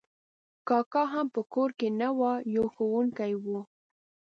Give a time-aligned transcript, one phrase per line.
[0.67, 1.69] کاکا هم په کور
[1.99, 2.19] نه و،
[2.55, 3.45] یو ښوونکی و.